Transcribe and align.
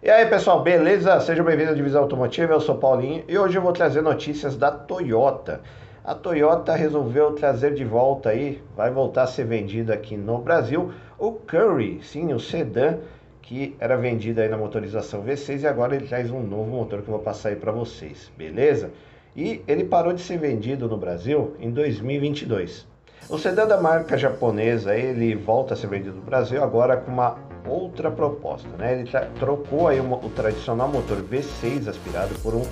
E 0.00 0.08
aí 0.10 0.26
pessoal, 0.26 0.62
beleza? 0.62 1.18
Seja 1.20 1.42
bem-vindo 1.42 1.72
à 1.72 1.74
Divisão 1.74 2.02
Automotiva, 2.02 2.52
eu 2.52 2.60
sou 2.60 2.76
Paulinho 2.78 3.24
e 3.26 3.36
hoje 3.36 3.58
eu 3.58 3.62
vou 3.62 3.72
trazer 3.72 4.00
notícias 4.00 4.56
da 4.56 4.70
Toyota. 4.70 5.60
A 6.04 6.14
Toyota 6.14 6.72
resolveu 6.74 7.32
trazer 7.32 7.74
de 7.74 7.84
volta 7.84 8.30
aí, 8.30 8.62
vai 8.76 8.92
voltar 8.92 9.24
a 9.24 9.26
ser 9.26 9.44
vendido 9.44 9.92
aqui 9.92 10.16
no 10.16 10.38
Brasil, 10.38 10.92
o 11.18 11.32
Curry, 11.32 12.00
sim, 12.02 12.32
o 12.32 12.38
sedã 12.38 12.98
que 13.42 13.74
era 13.80 13.96
vendido 13.96 14.40
aí 14.40 14.48
na 14.48 14.56
motorização 14.56 15.24
V6 15.24 15.62
e 15.62 15.66
agora 15.66 15.96
ele 15.96 16.06
traz 16.06 16.30
um 16.30 16.42
novo 16.42 16.70
motor 16.70 17.02
que 17.02 17.08
eu 17.08 17.14
vou 17.14 17.22
passar 17.22 17.48
aí 17.48 17.56
para 17.56 17.72
vocês, 17.72 18.30
beleza? 18.36 18.92
E 19.36 19.62
ele 19.66 19.84
parou 19.84 20.12
de 20.12 20.20
ser 20.20 20.38
vendido 20.38 20.88
no 20.88 20.96
Brasil 20.96 21.56
em 21.58 21.72
2022. 21.72 22.86
O 23.28 23.38
sedã 23.38 23.66
da 23.66 23.80
marca 23.80 24.16
japonesa, 24.16 24.94
ele 24.94 25.34
volta 25.34 25.74
a 25.74 25.76
ser 25.76 25.86
vendido 25.88 26.16
no 26.16 26.22
Brasil 26.22 26.62
agora 26.62 26.96
com 26.96 27.10
uma 27.10 27.36
outra 27.66 28.10
proposta, 28.10 28.68
né? 28.78 29.00
Ele 29.00 29.10
trocou 29.38 29.88
aí 29.88 30.00
o, 30.00 30.14
o 30.14 30.30
tradicional 30.30 30.88
motor 30.88 31.18
V6 31.22 31.88
aspirado 31.88 32.34
por 32.36 32.54
um 32.54 32.64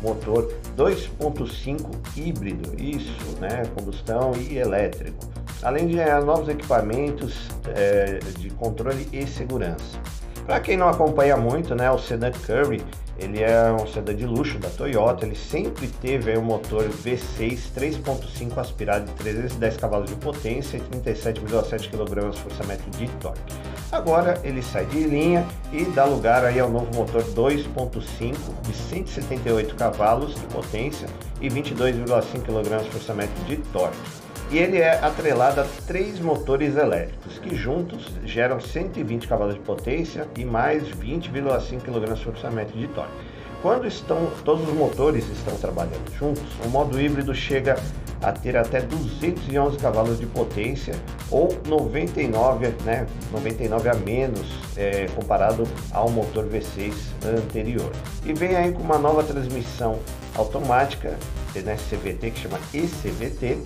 motor 0.00 0.52
2.5 0.76 2.16
híbrido, 2.16 2.80
isso, 2.80 3.36
né? 3.40 3.64
Combustão 3.74 4.32
e 4.36 4.56
elétrico, 4.58 5.18
além 5.62 5.88
de 5.88 5.96
novos 6.24 6.48
equipamentos 6.48 7.48
é, 7.74 8.20
de 8.38 8.50
controle 8.50 9.08
e 9.12 9.26
segurança. 9.26 9.98
Para 10.46 10.60
quem 10.60 10.76
não 10.76 10.88
acompanha 10.88 11.36
muito, 11.36 11.74
né, 11.74 11.90
o 11.90 11.98
sedã 11.98 12.30
Curry, 12.30 12.84
ele 13.18 13.42
é 13.42 13.72
um 13.72 13.86
sedã 13.86 14.14
de 14.14 14.26
luxo 14.26 14.58
da 14.58 14.68
Toyota, 14.68 15.24
ele 15.24 15.36
sempre 15.36 15.88
teve 15.88 16.36
um 16.36 16.42
motor 16.42 16.84
V6 16.88 17.72
3.5 17.74 18.58
aspirado 18.58 19.06
de 19.06 19.12
310 19.12 19.76
cavalos 19.78 20.10
de 20.10 20.16
potência 20.16 20.76
e 20.76 20.80
37,7 20.80 21.90
kg 21.90 22.36
força-metro 22.36 22.90
de 22.90 23.08
torque. 23.20 23.54
Agora 23.90 24.38
ele 24.42 24.60
sai 24.60 24.84
de 24.86 25.04
linha 25.04 25.46
e 25.72 25.84
dá 25.84 26.04
lugar 26.04 26.44
aí 26.44 26.58
ao 26.58 26.68
novo 26.68 26.94
motor 26.94 27.22
2.5 27.22 28.34
de 28.62 28.74
178 28.74 29.74
cavalos 29.76 30.34
de 30.34 30.46
potência 30.46 31.08
e 31.40 31.48
22,5 31.48 32.42
kg 32.42 32.90
força-metro 32.90 33.44
de 33.44 33.56
torque. 33.72 34.23
E 34.50 34.58
ele 34.58 34.78
é 34.78 34.98
atrelado 35.02 35.60
a 35.60 35.66
três 35.86 36.20
motores 36.20 36.76
elétricos 36.76 37.38
que 37.38 37.56
juntos 37.56 38.10
geram 38.24 38.60
120 38.60 39.26
cavalos 39.26 39.54
de 39.54 39.60
potência 39.60 40.28
e 40.36 40.44
mais 40.44 40.84
20,5 40.90 41.80
kg 41.80 42.72
de 42.72 42.88
torque. 42.88 43.34
Quando 43.62 43.86
estão 43.86 44.30
todos 44.44 44.68
os 44.68 44.74
motores 44.74 45.26
estão 45.30 45.56
trabalhando 45.56 46.12
juntos, 46.18 46.42
o 46.64 46.68
modo 46.68 47.00
híbrido 47.00 47.34
chega 47.34 47.76
a 48.24 48.32
ter 48.32 48.56
até 48.56 48.80
211 48.80 49.78
cavalos 49.78 50.18
de 50.18 50.26
potência 50.26 50.94
ou 51.30 51.48
99, 51.66 52.68
né, 52.84 53.06
99 53.32 53.88
a 53.88 53.94
menos 53.94 54.46
é, 54.76 55.06
comparado 55.14 55.64
ao 55.92 56.10
motor 56.10 56.46
V6 56.46 56.92
anterior. 57.24 57.90
E 58.24 58.32
vem 58.32 58.56
aí 58.56 58.72
com 58.72 58.82
uma 58.82 58.98
nova 58.98 59.22
transmissão 59.22 59.98
automática, 60.34 61.16
né, 61.54 61.76
CVT, 61.88 62.30
que 62.30 62.40
chama 62.40 62.58
ECVT. 62.72 63.58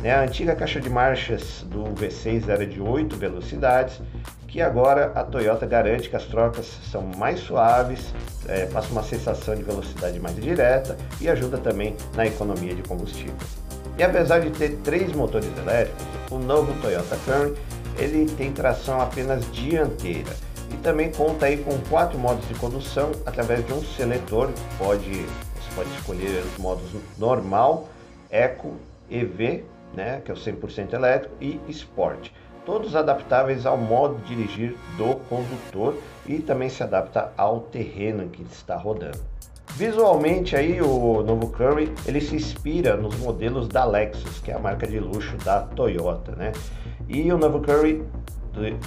Né, 0.00 0.12
a 0.12 0.22
antiga 0.22 0.54
caixa 0.54 0.80
de 0.80 0.90
marchas 0.90 1.64
do 1.68 1.84
V6 1.94 2.48
era 2.48 2.66
de 2.66 2.80
8 2.80 3.16
velocidades, 3.16 4.00
que 4.46 4.60
agora 4.60 5.12
a 5.14 5.24
Toyota 5.24 5.66
garante 5.66 6.08
que 6.08 6.16
as 6.16 6.24
trocas 6.24 6.66
são 6.90 7.02
mais 7.16 7.40
suaves, 7.40 8.12
é, 8.46 8.66
passa 8.66 8.90
uma 8.92 9.02
sensação 9.02 9.54
de 9.54 9.62
velocidade 9.62 10.18
mais 10.20 10.36
direta 10.36 10.96
e 11.20 11.28
ajuda 11.28 11.58
também 11.58 11.96
na 12.14 12.26
economia 12.26 12.74
de 12.74 12.82
combustível. 12.82 13.34
E 13.98 14.02
apesar 14.02 14.40
de 14.40 14.50
ter 14.50 14.76
três 14.84 15.12
motores 15.12 15.50
elétricos, 15.58 16.04
o 16.30 16.38
novo 16.38 16.72
Toyota 16.82 17.16
Camry 17.24 17.54
ele 17.98 18.26
tem 18.36 18.52
tração 18.52 19.00
apenas 19.00 19.50
dianteira 19.52 20.30
e 20.70 20.76
também 20.78 21.10
conta 21.10 21.46
aí 21.46 21.58
com 21.58 21.78
quatro 21.88 22.18
modos 22.18 22.46
de 22.46 22.54
condução 22.54 23.12
através 23.24 23.66
de 23.66 23.72
um 23.72 23.82
seletor. 23.82 24.50
Pode, 24.78 25.10
você 25.10 25.74
pode 25.74 25.90
escolher 25.90 26.44
os 26.44 26.58
modos 26.58 26.84
normal, 27.18 27.88
Eco, 28.30 28.74
EV, 29.10 29.64
né, 29.96 30.20
que 30.24 30.30
é 30.30 30.34
o 30.34 30.36
100% 30.36 30.92
elétrico, 30.92 31.34
e 31.40 31.60
Sport. 31.68 32.30
Todos 32.64 32.96
adaptáveis 32.96 33.64
ao 33.64 33.76
modo 33.76 34.16
de 34.22 34.34
dirigir 34.34 34.76
do 34.96 35.16
condutor 35.28 35.96
e 36.26 36.38
também 36.38 36.68
se 36.68 36.82
adapta 36.82 37.32
ao 37.36 37.60
terreno 37.60 38.28
que 38.28 38.42
está 38.42 38.76
rodando. 38.76 39.18
Visualmente 39.74 40.56
aí 40.56 40.80
o 40.80 41.22
novo 41.22 41.50
Curry 41.50 41.92
ele 42.06 42.20
se 42.20 42.34
inspira 42.34 42.96
nos 42.96 43.16
modelos 43.18 43.68
da 43.68 43.84
Lexus, 43.84 44.40
que 44.40 44.50
é 44.50 44.54
a 44.54 44.58
marca 44.58 44.86
de 44.86 44.98
luxo 44.98 45.36
da 45.38 45.60
Toyota, 45.60 46.32
né? 46.32 46.52
E 47.08 47.30
o 47.30 47.38
novo 47.38 47.60
Curry 47.60 48.04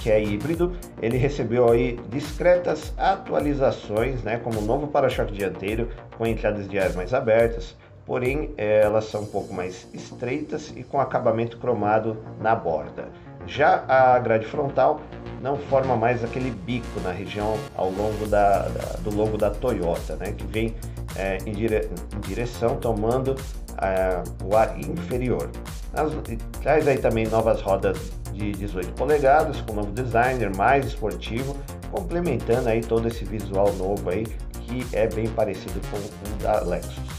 que 0.00 0.10
é 0.10 0.22
híbrido, 0.22 0.72
ele 1.00 1.18
recebeu 1.18 1.70
aí 1.70 2.00
discretas 2.08 2.92
atualizações, 2.96 4.22
né, 4.22 4.38
como 4.38 4.60
o 4.60 4.62
novo 4.62 4.86
para-choque 4.86 5.32
dianteiro 5.32 5.90
com 6.16 6.26
entradas 6.26 6.68
de 6.68 6.78
ar 6.78 6.92
mais 6.94 7.12
abertas, 7.12 7.76
porém 8.08 8.54
elas 8.56 9.04
são 9.04 9.20
um 9.20 9.26
pouco 9.26 9.52
mais 9.52 9.86
estreitas 9.92 10.72
e 10.74 10.82
com 10.82 10.98
acabamento 10.98 11.58
cromado 11.58 12.16
na 12.40 12.56
borda. 12.56 13.08
Já 13.46 13.84
a 13.86 14.18
grade 14.18 14.46
frontal 14.46 15.00
não 15.40 15.56
forma 15.56 15.94
mais 15.94 16.24
aquele 16.24 16.50
bico 16.50 17.00
na 17.04 17.12
região 17.12 17.56
ao 17.76 17.90
longo 17.90 18.26
da, 18.26 18.62
da 18.62 18.96
do 19.02 19.14
logo 19.14 19.36
da 19.36 19.50
Toyota, 19.50 20.16
né, 20.16 20.32
que 20.32 20.44
vem 20.46 20.74
é, 21.14 21.38
em, 21.46 21.52
dire, 21.52 21.88
em, 22.16 22.20
direção 22.20 22.76
tomando 22.76 23.36
é, 23.80 24.22
o 24.42 24.56
ar 24.56 24.78
inferior. 24.78 25.50
As, 25.92 26.12
traz 26.60 26.88
aí 26.88 26.98
também 26.98 27.26
novas 27.28 27.60
rodas 27.60 28.10
de 28.32 28.52
18 28.52 28.92
polegadas 28.92 29.60
com 29.60 29.74
novo 29.74 29.92
designer 29.92 30.54
mais 30.56 30.86
esportivo, 30.86 31.56
complementando 31.90 32.68
aí 32.68 32.80
todo 32.80 33.06
esse 33.08 33.24
visual 33.24 33.72
novo 33.74 34.10
aí 34.10 34.26
que 34.62 34.86
é 34.92 35.06
bem 35.06 35.28
parecido 35.28 35.80
com 35.90 35.96
o 35.96 36.42
da 36.42 36.60
Lexus. 36.60 37.17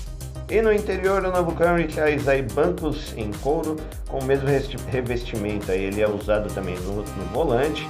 E 0.49 0.63
no 0.63 0.73
interior 0.73 1.21
do 1.21 1.31
novo 1.31 1.53
Camry 1.53 1.87
traz 1.87 2.27
aí 2.27 2.41
bancos 2.41 3.13
em 3.15 3.31
couro 3.31 3.75
com 4.07 4.17
o 4.17 4.23
mesmo 4.23 4.47
revestimento. 4.89 5.71
Aí 5.71 5.83
ele 5.83 6.01
é 6.01 6.09
usado 6.09 6.51
também 6.51 6.75
no, 6.79 7.03
no 7.03 7.25
volante, 7.31 7.87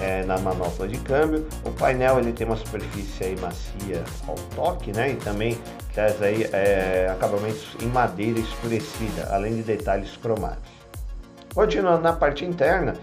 é, 0.00 0.24
na 0.24 0.38
manopla 0.38 0.88
de 0.88 0.96
câmbio. 1.00 1.46
O 1.66 1.70
painel 1.70 2.18
ele 2.18 2.32
tem 2.32 2.46
uma 2.46 2.56
superfície 2.56 3.24
aí 3.24 3.36
macia 3.38 4.02
ao 4.26 4.36
toque, 4.56 4.90
né? 4.90 5.10
E 5.10 5.16
também 5.16 5.58
traz 5.92 6.22
aí 6.22 6.48
é, 6.50 7.08
acabamentos 7.12 7.76
em 7.82 7.86
madeira 7.88 8.40
escurecida, 8.40 9.28
além 9.30 9.56
de 9.56 9.62
detalhes 9.62 10.16
cromados. 10.16 10.78
Continuando 11.52 12.00
na 12.00 12.14
parte 12.14 12.42
interna, 12.42 12.94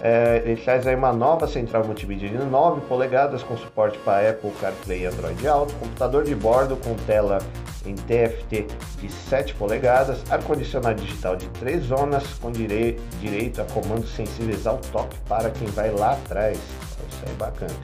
é, 0.00 0.42
ele 0.44 0.60
traz 0.60 0.86
aí 0.86 0.94
uma 0.94 1.12
nova 1.12 1.46
central 1.46 1.84
multimídia 1.84 2.28
de 2.28 2.36
9 2.36 2.82
polegadas 2.82 3.42
com 3.42 3.56
suporte 3.56 3.96
para 3.98 4.30
Apple 4.30 4.50
CarPlay 4.60 5.02
e 5.02 5.06
Android 5.06 5.46
Auto, 5.46 5.72
computador 5.74 6.24
de 6.24 6.34
bordo 6.34 6.76
com 6.76 6.94
tela 7.06 7.38
em 7.86 7.94
TFT 7.94 8.66
de 9.00 9.12
7 9.12 9.54
polegadas, 9.54 10.22
ar-condicionado 10.30 11.00
digital 11.00 11.36
de 11.36 11.48
3 11.50 11.84
zonas 11.84 12.24
com 12.40 12.50
direi 12.50 12.98
direito 13.20 13.60
a 13.60 13.64
comandos 13.64 14.10
sensíveis 14.14 14.66
ao 14.66 14.78
toque 14.78 15.16
para 15.28 15.50
quem 15.50 15.68
vai 15.68 15.90
lá 15.90 16.12
atrás. 16.12 16.58
Isso 16.58 17.22
aí 17.26 17.32
é 17.32 17.36
bacana. 17.36 17.74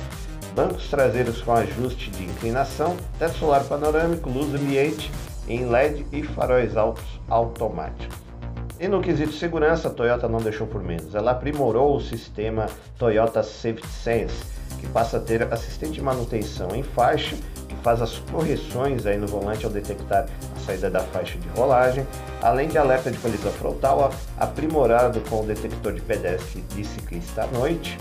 Bancos 0.54 0.88
traseiros 0.88 1.40
com 1.42 1.52
ajuste 1.52 2.10
de 2.10 2.24
inclinação, 2.24 2.96
teto 3.18 3.38
solar 3.38 3.62
panorâmico, 3.64 4.28
luz 4.28 4.52
ambiente 4.52 5.10
em 5.48 5.66
LED 5.66 6.06
e 6.12 6.22
faróis 6.22 6.76
altos 6.76 7.04
automáticos. 7.28 8.19
E 8.80 8.88
no 8.88 9.02
quesito 9.02 9.34
segurança, 9.34 9.88
a 9.88 9.90
Toyota 9.90 10.26
não 10.26 10.38
deixou 10.38 10.66
por 10.66 10.82
menos. 10.82 11.14
Ela 11.14 11.32
aprimorou 11.32 11.94
o 11.94 12.00
sistema 12.00 12.64
Toyota 12.98 13.42
Safety 13.42 13.86
Sense, 13.86 14.42
que 14.80 14.86
passa 14.86 15.18
a 15.18 15.20
ter 15.20 15.42
assistente 15.52 15.92
de 15.92 16.00
manutenção 16.00 16.74
em 16.74 16.82
faixa, 16.82 17.36
que 17.68 17.74
faz 17.82 18.00
as 18.00 18.16
correções 18.20 19.04
aí 19.04 19.18
no 19.18 19.26
volante 19.26 19.66
ao 19.66 19.70
detectar 19.70 20.26
a 20.56 20.60
saída 20.60 20.88
da 20.88 21.00
faixa 21.00 21.36
de 21.36 21.46
rolagem, 21.50 22.06
além 22.40 22.68
de 22.68 22.78
alerta 22.78 23.10
de 23.10 23.18
colisão 23.18 23.52
frontal 23.52 24.14
aprimorado 24.38 25.20
com 25.28 25.42
o 25.42 25.46
detector 25.46 25.92
de 25.92 26.00
pedestre 26.00 26.62
de 26.74 26.82
ciclista 26.82 27.42
à 27.42 27.46
noite, 27.48 27.98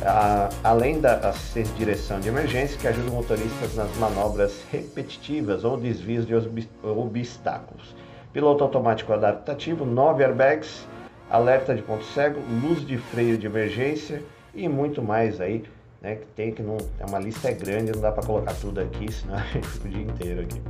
a, 0.00 0.48
além 0.64 0.98
da 0.98 1.16
assistência 1.28 1.74
de 1.74 1.78
direção 1.78 2.18
de 2.20 2.28
emergência 2.28 2.78
que 2.78 2.88
ajuda 2.88 3.10
motoristas 3.10 3.74
nas 3.74 3.94
manobras 3.98 4.62
repetitivas 4.72 5.62
ou 5.62 5.76
desvios 5.76 6.26
de 6.26 6.34
obstáculos 6.82 7.94
piloto 8.32 8.64
automático 8.64 9.12
adaptativo, 9.12 9.84
9 9.84 10.24
airbags, 10.24 10.86
alerta 11.30 11.74
de 11.74 11.82
ponto 11.82 12.04
cego, 12.04 12.40
luz 12.62 12.86
de 12.86 12.96
freio 12.96 13.36
de 13.36 13.46
emergência 13.46 14.22
e 14.54 14.68
muito 14.68 15.02
mais 15.02 15.40
aí, 15.40 15.64
né, 16.00 16.16
que 16.16 16.26
tem 16.28 16.52
que 16.52 16.62
não, 16.62 16.76
é 16.98 17.04
uma 17.06 17.18
lista 17.18 17.48
é 17.48 17.52
grande, 17.52 17.92
não 17.92 18.00
dá 18.00 18.10
para 18.10 18.24
colocar 18.24 18.54
tudo 18.54 18.80
aqui, 18.80 19.10
senão 19.12 19.36
o 19.84 19.88
dia 19.88 20.02
inteiro 20.02 20.42
aqui. 20.42 20.60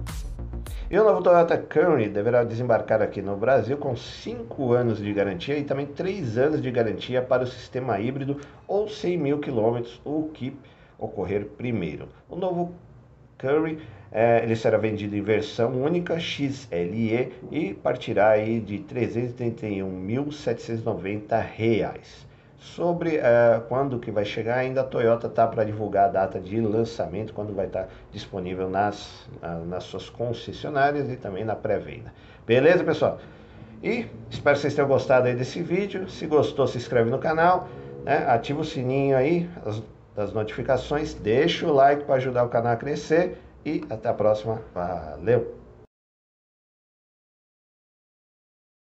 E 0.91 0.99
o 0.99 1.05
novo 1.05 1.23
Toyota 1.23 1.57
Camry 1.57 2.09
deverá 2.09 2.45
desembarcar 2.45 3.01
aqui 3.01 3.23
no 3.23 3.35
Brasil 3.35 3.79
com 3.79 3.97
5 3.97 4.73
anos 4.73 4.99
de 4.99 5.11
garantia 5.13 5.57
e 5.57 5.65
também 5.65 5.87
3 5.87 6.37
anos 6.37 6.61
de 6.61 6.71
garantia 6.71 7.23
para 7.23 7.45
o 7.45 7.47
sistema 7.47 7.99
híbrido 7.99 8.39
ou 8.69 8.87
100 8.89 9.17
mil 9.17 9.39
quilômetros, 9.39 10.01
o 10.05 10.29
que 10.35 10.55
ocorrer 10.99 11.47
primeiro. 11.47 12.09
O 12.29 12.37
novo 12.37 12.75
Curry 13.39 13.79
É, 14.15 14.43
ele 14.43 14.55
será 14.55 14.77
vendido 14.77 15.17
em 15.17 15.23
versão 15.23 15.71
única 15.71 16.21
XLE 16.21 17.33
e 17.51 17.73
partirá 17.73 18.29
aí 18.29 18.61
de 18.61 18.77
R$ 18.77 18.85
331.790. 19.09 21.95
Sobre 22.59 23.17
uh, 23.17 23.63
quando 23.69 23.99
que 23.99 24.11
vai 24.11 24.27
chegar, 24.27 24.59
ainda 24.59 24.83
a 24.83 24.85
Toyota 24.85 25.29
está 25.29 25.47
para 25.49 25.65
divulgar 25.65 26.11
a 26.11 26.13
data 26.13 26.39
de 26.39 26.61
lançamento, 26.61 27.33
quando 27.33 27.55
vai 27.55 27.65
estar 27.67 27.85
tá 27.85 27.89
disponível 28.13 28.69
nas, 28.69 29.27
nas 29.67 29.85
suas 29.85 30.11
concessionárias 30.11 31.11
e 31.11 31.17
também 31.17 31.45
na 31.45 31.57
pré-venda. 31.57 32.13
Beleza, 32.47 32.85
pessoal? 32.85 33.19
E 33.83 34.07
espero 34.31 34.55
que 34.55 34.63
vocês 34.63 34.75
tenham 34.75 34.87
gostado 34.87 35.27
aí 35.27 35.35
desse 35.35 35.61
vídeo. 35.61 36.09
Se 36.09 36.25
gostou, 36.27 36.69
se 36.69 36.79
inscreve 36.79 37.11
no 37.11 37.19
canal, 37.19 37.69
né? 38.05 38.25
ativa 38.29 38.61
o 38.61 38.65
sininho 38.65 39.17
aí 39.17 39.51
as, 39.67 39.83
das 40.15 40.33
notificações, 40.33 41.15
deixa 41.15 41.67
o 41.67 41.73
like 41.73 42.05
para 42.05 42.17
ajudar 42.17 42.45
o 42.45 42.49
canal 42.49 42.73
a 42.73 42.77
crescer 42.77 43.39
e 43.65 43.85
até 43.89 44.09
a 44.09 44.15
próxima. 44.15 44.61
Valeu! 44.75 45.62